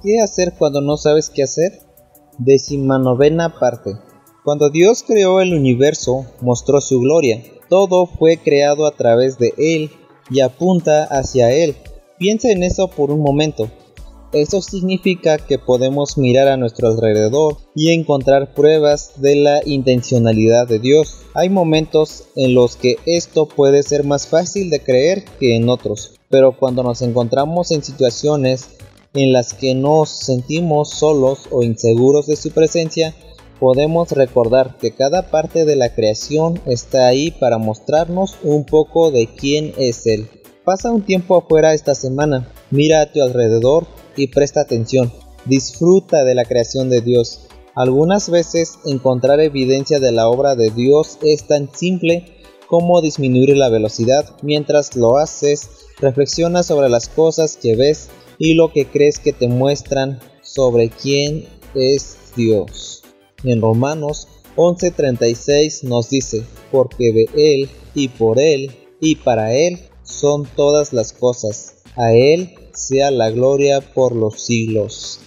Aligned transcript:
¿Qué 0.00 0.20
hacer 0.20 0.54
cuando 0.56 0.80
no 0.80 0.96
sabes 0.96 1.28
qué 1.28 1.42
hacer? 1.42 1.80
Décima 2.38 3.00
novena 3.00 3.58
parte. 3.58 3.96
Cuando 4.44 4.70
Dios 4.70 5.02
creó 5.04 5.40
el 5.40 5.52
universo, 5.52 6.24
mostró 6.40 6.80
su 6.80 7.00
gloria. 7.00 7.42
Todo 7.68 8.06
fue 8.06 8.36
creado 8.36 8.86
a 8.86 8.92
través 8.92 9.38
de 9.38 9.54
Él 9.58 9.90
y 10.30 10.38
apunta 10.38 11.02
hacia 11.02 11.52
Él. 11.52 11.74
Piensa 12.16 12.52
en 12.52 12.62
eso 12.62 12.86
por 12.86 13.10
un 13.10 13.20
momento. 13.22 13.68
Eso 14.32 14.62
significa 14.62 15.36
que 15.36 15.58
podemos 15.58 16.16
mirar 16.16 16.46
a 16.46 16.56
nuestro 16.56 16.86
alrededor 16.86 17.56
y 17.74 17.90
encontrar 17.90 18.54
pruebas 18.54 19.20
de 19.20 19.34
la 19.34 19.62
intencionalidad 19.64 20.68
de 20.68 20.78
Dios. 20.78 21.22
Hay 21.34 21.48
momentos 21.48 22.24
en 22.36 22.54
los 22.54 22.76
que 22.76 22.98
esto 23.04 23.46
puede 23.46 23.82
ser 23.82 24.04
más 24.04 24.28
fácil 24.28 24.70
de 24.70 24.80
creer 24.80 25.24
que 25.40 25.56
en 25.56 25.68
otros, 25.68 26.20
pero 26.28 26.56
cuando 26.56 26.84
nos 26.84 27.02
encontramos 27.02 27.72
en 27.72 27.82
situaciones 27.82 28.77
en 29.14 29.32
las 29.32 29.54
que 29.54 29.74
nos 29.74 30.10
sentimos 30.10 30.90
solos 30.90 31.48
o 31.50 31.62
inseguros 31.62 32.26
de 32.26 32.36
su 32.36 32.50
presencia, 32.50 33.14
podemos 33.58 34.12
recordar 34.12 34.76
que 34.78 34.92
cada 34.92 35.30
parte 35.30 35.64
de 35.64 35.76
la 35.76 35.94
creación 35.94 36.60
está 36.66 37.06
ahí 37.06 37.30
para 37.30 37.58
mostrarnos 37.58 38.36
un 38.42 38.64
poco 38.64 39.10
de 39.10 39.26
quién 39.26 39.72
es 39.78 40.06
Él. 40.06 40.28
Pasa 40.64 40.92
un 40.92 41.02
tiempo 41.02 41.36
afuera 41.36 41.74
esta 41.74 41.94
semana, 41.94 42.52
mira 42.70 43.00
a 43.00 43.12
tu 43.12 43.22
alrededor 43.22 43.86
y 44.16 44.28
presta 44.28 44.60
atención. 44.60 45.12
Disfruta 45.46 46.24
de 46.24 46.34
la 46.34 46.44
creación 46.44 46.90
de 46.90 47.00
Dios. 47.00 47.46
Algunas 47.74 48.28
veces 48.28 48.78
encontrar 48.84 49.40
evidencia 49.40 50.00
de 50.00 50.12
la 50.12 50.28
obra 50.28 50.56
de 50.56 50.70
Dios 50.70 51.18
es 51.22 51.46
tan 51.46 51.72
simple 51.74 52.38
como 52.68 53.00
disminuir 53.00 53.56
la 53.56 53.70
velocidad. 53.70 54.36
Mientras 54.42 54.94
lo 54.94 55.18
haces, 55.18 55.68
reflexiona 55.98 56.62
sobre 56.62 56.88
las 56.88 57.08
cosas 57.08 57.56
que 57.56 57.74
ves 57.74 58.08
y 58.38 58.54
lo 58.54 58.72
que 58.72 58.86
crees 58.86 59.18
que 59.18 59.32
te 59.32 59.48
muestran 59.48 60.20
sobre 60.42 60.90
quién 60.90 61.46
es 61.74 62.16
Dios. 62.36 63.02
En 63.44 63.60
Romanos 63.60 64.28
11:36 64.56 65.84
nos 65.84 66.10
dice, 66.10 66.44
porque 66.70 67.12
de 67.12 67.28
Él 67.36 67.70
y 67.94 68.08
por 68.08 68.38
Él 68.38 68.70
y 69.00 69.16
para 69.16 69.54
Él 69.54 69.78
son 70.02 70.46
todas 70.56 70.92
las 70.92 71.12
cosas. 71.12 71.76
A 71.96 72.12
Él 72.12 72.54
sea 72.74 73.10
la 73.10 73.30
gloria 73.30 73.80
por 73.80 74.14
los 74.14 74.42
siglos. 74.42 75.20